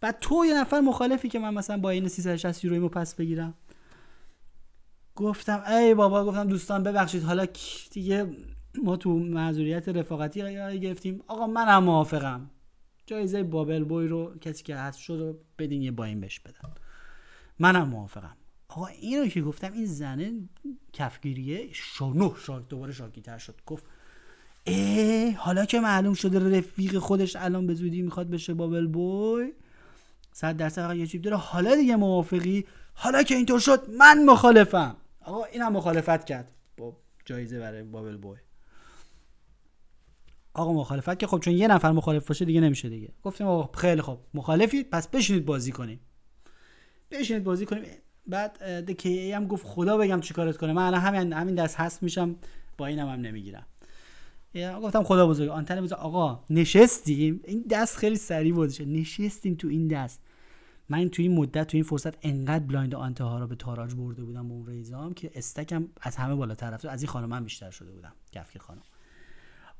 [0.00, 3.54] بعد تو یه نفر مخالفی که من مثلا با این 360 یورویمو پس بگیرم.
[5.14, 7.46] گفتم ای بابا گفتم دوستان ببخشید حالا
[7.90, 8.26] دیگه
[8.82, 10.40] ما تو معذوریت رفاقتی
[10.80, 11.22] گرفتیم.
[11.26, 12.50] آقا منم موافقم.
[13.06, 16.74] جایزه بابل بوی رو کسی که هست شد رو بدین یه با این بهش بدن.
[17.58, 18.36] منم موافقم.
[18.68, 20.32] آقا اینو که گفتم این زنه
[20.92, 21.68] کفگیریه.
[21.72, 23.54] شانو شاک دوباره شاکی تر شد.
[23.66, 23.84] گفت
[24.64, 29.52] ای حالا که معلوم شده رفیق خودش الان به زودی می‌خواد بشه بابل بوی.
[30.32, 31.36] صد درصد یه چیپ داره.
[31.36, 32.64] حالا دیگه موافقی.
[32.94, 34.96] حالا که اینطور شد من مخالفم.
[35.20, 36.52] آقا اینم مخالفت کرد.
[36.76, 38.38] با جایزه برای بابل بوی.
[40.54, 43.08] آقا مخالفت که خب چون یه نفر مخالف باشه دیگه نمیشه دیگه.
[43.22, 46.00] گفتیم آقا خیلی خب مخالفید پس بشینید بازی کنیم.
[47.10, 47.82] بشینید بازی کنیم.
[48.26, 50.72] بعد دکی هم گفت خدا بگم چیکارت کنه.
[50.72, 52.36] من الان همین همین دست هست میشم
[52.78, 53.66] با اینم هم نمی‌گیرم.
[54.82, 55.48] گفتم خدا بزرگ.
[55.48, 57.40] آنتن بزرگ آقا نشستیم.
[57.44, 60.20] این دست خیلی سریع بود نشستیم تو این دست.
[60.88, 64.22] من تو این مدت تو این فرصت انقدر blind ante ها رو به تاراج برده
[64.22, 67.28] بودم با اون raise ام که stack م از همه بالا طرف از این خانم
[67.28, 68.12] من بیشتر شده بودم.
[68.32, 68.82] کفکی خانم.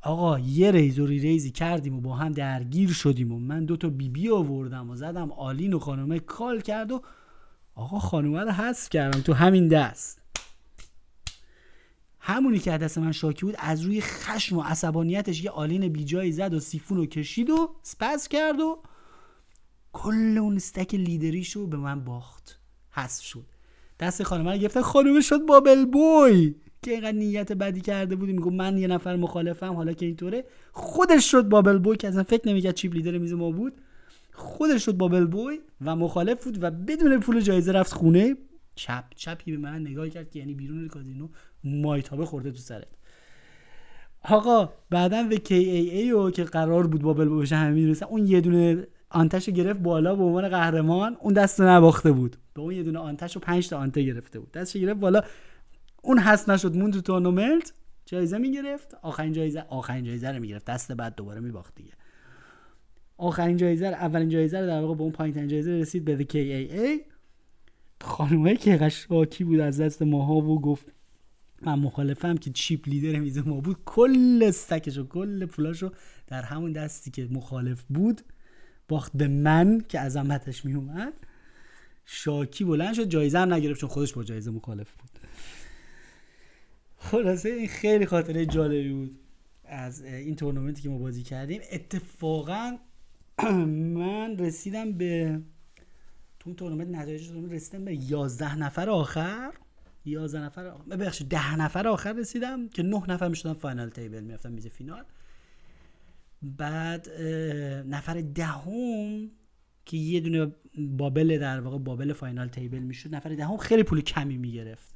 [0.04, 3.76] آقا یه raise و reraise ی کردیم و با هم درگیر شدیم و من دو
[3.76, 7.02] تا بی‌بی آوردم و زدم all-in و خانومه call کرد و
[7.74, 10.20] آقا خانومه رو حذف کردم تو همین دست.
[12.20, 16.54] همونی که دست من شاکی بود از روی خشم و عصبانیتش یه all-in بیجایی زد
[16.54, 18.78] و سیفون رو کشید و سپس کرد و
[19.92, 22.58] کل اون استک لیدریشو به من باخت.
[22.90, 23.46] حذف شد.
[24.00, 26.54] دست خانومه رو گرفتن خانومه شد بابل بوی.
[26.84, 30.44] که اینقدر نیت بدی کرده بودی میگو من یه نفر مخالفم حالا که اینطوره.
[30.72, 33.72] خودش شد بابل بوی که اصلا فکر نمی‌کرد چیپ لیدر میز ما بود.
[34.32, 38.36] خودش شد بابل بوی و مخالف بود و بدون پول جایزه رفت خونه.
[38.74, 41.28] چپ چپی به من نگاه کرد که یعنی بیرون کازینو
[41.64, 42.88] مایتابه خورده تو سرت.
[44.24, 48.40] آقا بعدا به ای او که قرار بود بابل بوی بشه همین می‌رسن اون یه
[48.40, 52.36] دونه آنتش گرفت بالا به عنوان قهرمان اون دست نباخته بود.
[52.54, 54.52] به اون یه دونه آنتش و 5 تا آنته گرفته بود.
[54.52, 55.22] دستش گرفت بالا.
[56.04, 57.72] اون هست نشد موند تو تورنمنت
[58.06, 58.94] جایزه می‌گرفت.
[59.02, 60.64] آخرین جایزه آخرین جایزه رو می‌گرفت.
[60.64, 61.92] دست بعد دوباره میباخت دیگه.
[63.16, 67.14] آخرین جایزه رو اولین جایزه رو در واقع به اون پایین جایزه رسید به KAA
[68.00, 70.86] خانومه که شاکی بود از دست ماها و گفت
[71.62, 73.76] من مخالفم که چیپ لیدر میز ما بود.
[73.84, 75.92] کل استکش و کل پولاشو
[76.26, 78.20] در همون دستی که مخالف بود
[78.88, 81.12] باخت به من که عظمتش میومد
[82.04, 85.23] شاکی بلند شد جایزه هم نگرفت چون خودش با جایزه مخالف بود.
[87.04, 89.18] خلاصه این خیلی خاطره جالبی بود.
[89.64, 91.60] از این تورنمنتی که ما بازی کردیم.
[91.72, 92.76] اتفاقا
[93.98, 95.40] من رسیدم به
[96.40, 99.52] تو اون تورنمنت نتایج تورنمنت رسیدم به 11 نفر آخر.
[100.04, 104.66] 11 نفر ببخشید 10 نفر آخر رسیدم که 9 نفر می‌شدن final table می‌رفتم میز
[104.66, 105.04] فینال.
[106.42, 107.08] بعد
[107.88, 109.30] نفر دهم
[109.84, 114.38] که یه دونه bubble در واقع bubble final table می‌شد نفر دهم خیلی پول کمی
[114.38, 114.94] می‌گرفت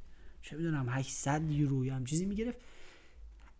[0.51, 2.59] چه می‌دونم 800 یورو یا هم چیزی می‌گرفت.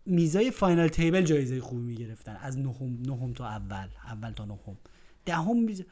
[0.05, 4.77] میزای final table جایزه خوبی می‌گرفتن از نهم نهم تا اول اول تا نهم.
[5.25, 5.83] دهم میز...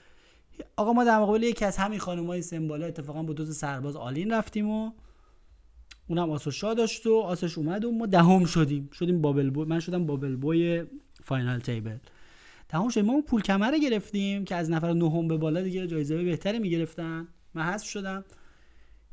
[0.75, 4.31] آقا ما در مقابل یکی از همین خانمای سمبالا اتفاقا با دو سرباز all in
[4.31, 4.91] رفتیم و
[6.07, 8.89] اونم آس و شاه داشت و آسش اومد و ما دهم شدیم.
[8.93, 10.85] شدیم bubble boy من شدم bubble boy
[11.23, 11.97] final table.
[12.69, 16.23] دهم شدیم ما پول کمه رو گرفتیم که از نفر نهم به بالا دیگه جایزه
[16.23, 17.27] بهتری می‌گرفتن.
[17.53, 18.25] من حذف شدم.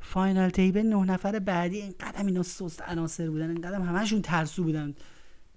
[0.05, 4.63] final table نه نفر بعدی این قدم اینا سست عناصر بودن این قدم همشون ترسو
[4.63, 4.95] بودن.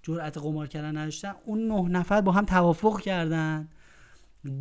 [0.02, 1.34] جرأت قمار کردن نداشتن.
[1.44, 3.68] اون نه نفر با هم توافق کردن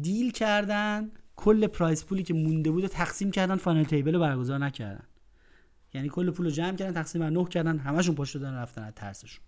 [0.01, 1.11] deal کردن.
[1.35, 5.03] کل prize pool ی که مونده بود تقسیم کردن final table رو برگزار نکردن.
[5.93, 7.77] یعنی کل پول رو جمع کردن تقسیم بر نه کردن.
[7.77, 9.43] همشون پشت دادن رفتن از ترسشون.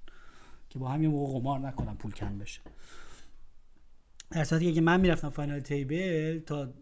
[0.70, 2.62] که با هم یه موقع قمار نکنن پول کم بشه.
[4.32, 6.74] در صورتی که من می‌رفتم فاینال تیبل تا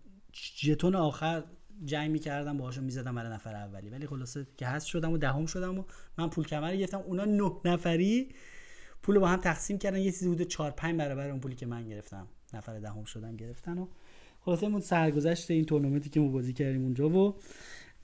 [0.58, 1.43] جتون آخر
[1.86, 3.90] جنگ می‌کردم باهاشون می‌زدم برای نفر اولی.
[3.90, 5.84] ولی خلاصه که هست شدم و دهم شدم و
[6.18, 6.98] من پول کمر گرفتم.
[6.98, 8.30] اونا نه نفری
[9.04, 9.98] پول با هم تقسیم کردن.
[9.98, 12.28] یه چیزی حدود 4 5 برابر اون پولی که من گرفتم.
[12.54, 13.88] نفر دهم شدم گرفتن و
[14.40, 17.36] خلاصه اون سرگذشت این تورنمنتی که ما بازی کردیم اونجا و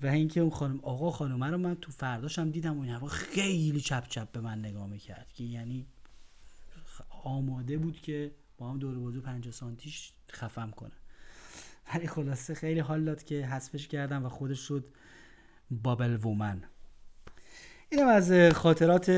[0.01, 2.77] و اینکه اون خانم آقا خانم رو من تو فرداشم دیدم.
[2.77, 5.33] اون هوا خیلی چپ چپ به من نگاه می‌کرد.
[5.33, 5.87] که یعنی
[7.23, 10.91] آماده بود که با هم دور بازو 50 سانتیش خفم کنه
[11.93, 14.85] ولی خلاصه خیلی حال داد که حذفش کردم و خودش شد
[15.71, 16.63] بابل وومن
[17.89, 19.09] اینم از خاطرات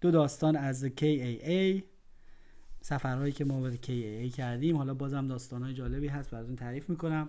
[0.00, 1.82] دو داستان از KAA
[2.80, 4.76] سفرهایی که ما به KAA کردیم.
[4.76, 7.28] حالا بازم داستانهای جالبی هست براتون تعریف می‌کنم.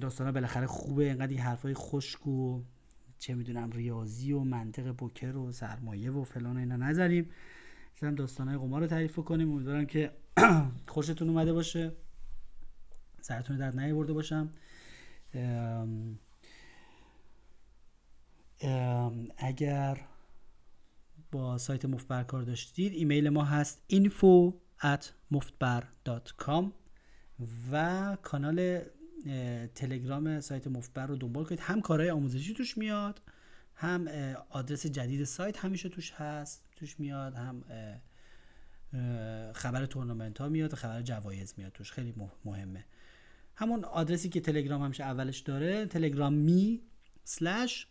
[0.00, 2.62] داستان ها بالاخره خوبه اینقدر این حرفای خشک و
[3.18, 7.30] چه می‌دونم ریاضی و منطق پوکر و سرمایه و فلان اینا نذاریم.
[7.96, 10.10] مثلا داستان های قمار رو تعریف کنیم امیدوارم که
[10.88, 11.92] خوشتون اومده باشه.
[13.22, 14.52] سرتون درد نیاورده باشم.
[19.36, 20.00] اگر
[21.32, 26.64] با سایت مفتبر کار داشتید ایمیل ما هست info at مفتبر.com
[27.72, 28.80] و کانال
[29.74, 31.60] تلگرام سایت مفتبر رو دنبال کنید.
[31.60, 33.22] هم کارهای آموزشی توش میاد
[33.74, 34.08] هم
[34.50, 37.64] آدرس جدید سایت همیشه توش هست توش میاد هم
[39.52, 41.92] خبر تورنمنت ها میاد خبر جوایز میاد توش.
[41.92, 42.84] خیلی مهمه.
[43.54, 46.82] همون آدرسی که تلگرام همیشه اولش داره تلگرام می
[47.24, 47.86] سلش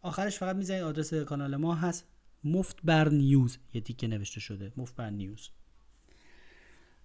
[0.00, 2.06] آخرش فقط می‌زنید آدرس کانال ما هست
[2.44, 3.58] مفت بر نیوز.
[3.74, 5.50] یه تیکه نوشته شده مفت بر نیوز.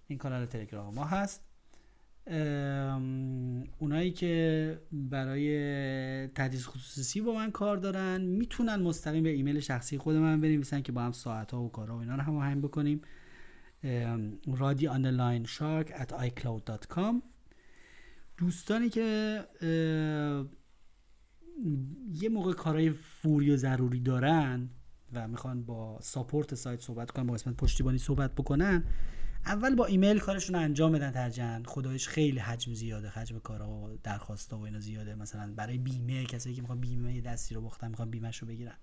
[0.06, 1.44] این کانال تلگرام ما هست.
[3.78, 5.48] اونایی که برای
[6.28, 10.92] تدریس خصوصی با من کار دارن می‌تونن مستقیم به ایمیل شخصی خود من بنویسن که
[10.92, 13.00] با هم ساعت ها و کارها و اینا رو هم هماهنگ بکنیم.
[14.46, 17.33] رادی underline شارک at icloud.com
[18.36, 19.40] دوستانی که
[22.12, 24.70] یه موقع کارهای فوری و ضروری دارن
[25.12, 28.84] و می‌خوان با support سایت صحبت کنن با قسمت پشتیبانی صحبت بکنن
[29.46, 31.62] اول با ایمیل کارشون انجام بدن ترجیحا.
[31.66, 35.14] خداییش خیلی حجم زیاده حجم کارا و درخواستا و اینا زیاده.
[35.14, 38.76] مثلا برای بیمه کسایی که می‌خوان بیمه دستی رو باختن می‌خوان بیمهش رو بگیرن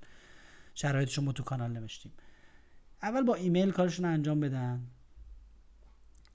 [0.74, 2.12] شرایطش ما تو کانال نوشتیم.
[3.02, 4.88] اول با ایمیل کارشون انجام بدن.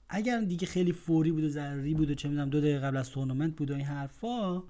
[0.09, 3.09] اگر دیگه خیلی فوری بود و ضروری بود و چه می‌دونم دو دقیقه قبل از
[3.09, 4.63] تورنمنت بود و این حرفا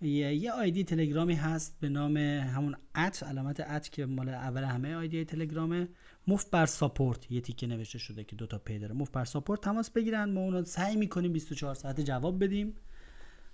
[0.00, 4.94] یه, یه ID تلگرامی هست به نام همون at علامت at که مال اول همه
[4.94, 5.88] ID تلگرامه
[6.26, 7.32] مفت بر support.
[7.32, 8.94] یه تیکه نوشته شده که دوتا P داره.
[8.94, 12.74] مفت بر support تماس بگیرن ما اونو سعی می‌کنیم 24 ساعت جواب بدیم.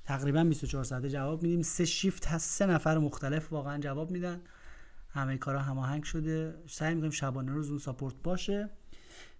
[0.04, 1.62] تقریبا 24 ساعت جواب میدیم.
[1.62, 4.40] سه شیفت هست سه نفر مختلف واقعا جواب میدن.
[5.08, 6.54] همه کارا هماهنگ شده.
[6.66, 8.70] سعی می‌کنیم شبانه روز اون support باشه.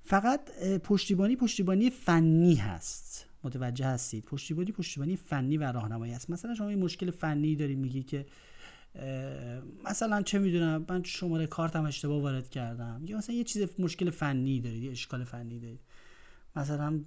[0.03, 0.51] فقط
[0.85, 3.27] پشتیبانی پشتیبانی فنی هست.
[3.45, 8.03] متوجه هستید؟ پشتیبانی پشتیبانی فنی و راهنمایی است مثلا شما این مشکل فنی دارید میگی
[8.03, 8.27] که
[9.85, 13.03] مثلا چه می‌دونم من شماره کارتم اشتباه وارد کردم.
[13.07, 15.81] یا مثلا یه چیز مشکل فنی دارید یه اشکال فنی دارید.
[16.57, 17.01] مثلا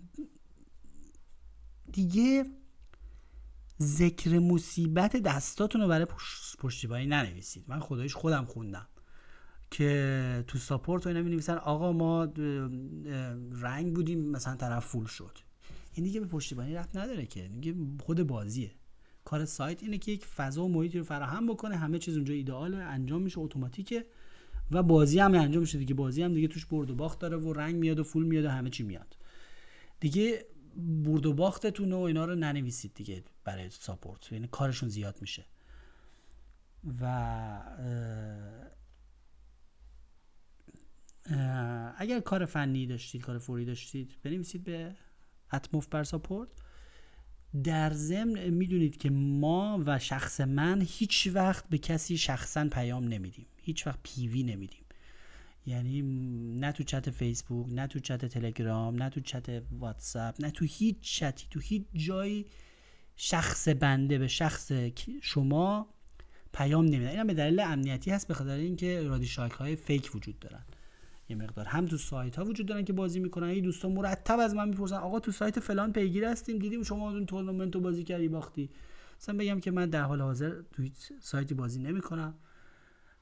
[1.91, 2.45] دیگه
[3.82, 6.08] ذکر مصیبت دستاتون رو برای
[6.60, 7.63] پشتیبانی ننویسید.
[7.67, 8.88] من خدایش خودم خوندم.
[9.73, 12.23] که تو ساپورت اینا می آقا ما
[13.51, 15.38] رنگ بودیم مثلا طرف فول شد.
[15.93, 17.47] این دیگه به پشتیبانی رفت نداره که.
[17.47, 18.71] دیگه خود بازیه.
[19.25, 22.77] کار سایت اینه که یک فضا و محیطی رو فراهم بکنه همه چیز اونجا ایدئاله
[22.77, 24.05] انجام میشه اتوماتیکه
[24.71, 25.93] و بازی هم انجام میشه دیگه.
[25.93, 28.49] بازی هم دیگه توش برد و باخت داره و رنگ میاد و فول میاد و
[28.49, 29.17] همه چی میاد.
[29.99, 30.45] دیگه
[31.03, 34.31] برد و باختتون و اینا رو ننویسید دیگه برای ساپورت.
[34.31, 35.45] یعنی کارشون زیاد میشه.
[37.01, 37.62] و
[41.97, 44.95] اگر کار فنی داشتید کار فوری داشتید بنویسید به
[45.53, 46.49] اتموف بر ساپورت
[47.63, 53.45] در ضمن می‌دونید که ما و شخص من هیچ وقت به کسی شخصا پیام نمیدیم.
[53.62, 54.83] هیچ وقت پیوی نمیدیم.
[55.65, 56.01] یعنی
[56.59, 60.97] نه تو چت فیسبوک نه تو چت تلگرام نه تو چت واتساپ نه تو هیچ
[61.01, 62.45] چتی تو هیچ جایی
[63.15, 64.71] شخص بنده به شخص
[65.21, 65.88] شما
[66.53, 67.07] پیام نمیدن.
[67.07, 70.63] اینا به دلیل امنیتی هست به خاطر اینکه رادی شاک های فیک وجود دارن.
[71.34, 71.65] یه مقدار.
[71.65, 73.48] هم تو سایت ها وجود دارن که بازی می‌کنن.
[73.48, 77.26] این دوستان مرتب از من می‌پرسن آقا تو سایت فلان پیگیر هستیم دیدیم شما اون
[77.26, 78.69] تورنمنت رو بازی کردی باختی.
[79.19, 80.84] مثلا بگم که من در حال حاضر تو
[81.19, 82.34] سایتی بازی نمی‌کنم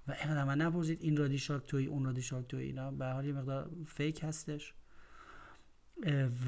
[0.08, 0.98] و اینقدر من نپرسید.
[1.02, 2.92] این رادی شارک توی اون رادی شارک توی اینا.
[2.92, 4.74] به حال یه مقدار fake هستش.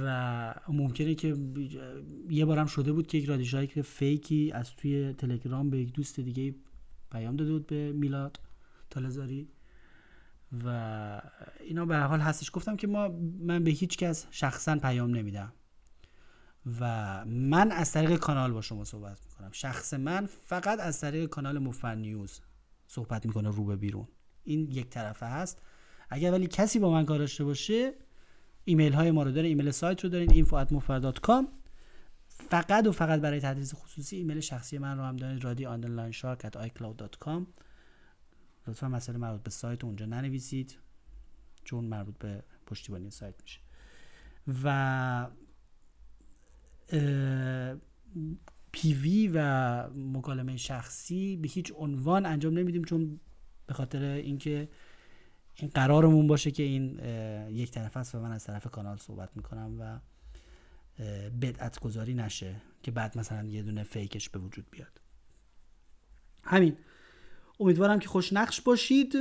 [0.01, 1.35] و ممکنه که
[2.29, 5.93] یه بارم شده بود که یک رادی شارک fake ی از توی تلگرام به یک
[5.93, 6.55] دوست دیگه
[7.11, 8.39] پیام داده بود به میلاد
[8.89, 9.47] تالزاری
[10.65, 11.21] و
[11.59, 12.51] اینا به حال هستش.
[12.53, 13.07] گفتم که ما
[13.39, 15.53] من به هیچ کس شخصا پیام نمیدم.
[16.79, 19.49] و من از طریق کانال با شما صحبت می‌کنم.
[19.51, 22.39] شخص من فقط از طریق کانال مفر نیوز
[22.87, 24.07] صحبت می‌کنه رو به بیرون.
[24.43, 25.61] این یک طرفه هست.
[26.09, 27.93] اگر ولی کسی با من کار داشته باشه
[28.65, 31.45] ایمیل های ما رو داره ایمیل سایت رو دارین info@mufar.com
[32.27, 35.65] فقط و فقط برای تدریس خصوصی ایمیل شخصی من رو هم دارید رادی
[38.67, 40.77] لطفا مسئله مربوط به سایت اونجا ننویسید
[41.63, 43.59] چون مربوط به پشتیبانی سایت میشه.
[44.63, 45.27] و
[48.71, 49.39] پیوی و
[49.89, 53.19] مکالمه شخصی به هیچ عنوان انجام نمیدیم چون
[53.67, 54.69] به خاطر اینکه
[55.55, 56.99] این قرارمون باشه که این
[57.49, 59.99] یک طرف است و من از طرف کانال صحبت می‌کنم و
[61.41, 65.01] بدعت گذاری نشه که بعد مثلا یه دونه fake ش به وجود بیاد.
[66.43, 66.77] همین.
[67.59, 69.15] امیدوارم که خوش نقش باشید.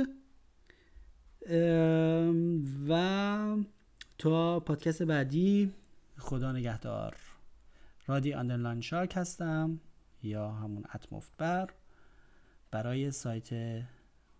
[2.89, 3.57] و
[4.17, 5.73] تا پادکست بعدی
[6.17, 7.15] خدا نگهدار.
[8.07, 9.79] رادی underline شارک هستم
[10.23, 11.69] یا همون at مفتبر.
[12.71, 13.49] برای سایت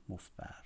[0.09, 0.62] مفتبر.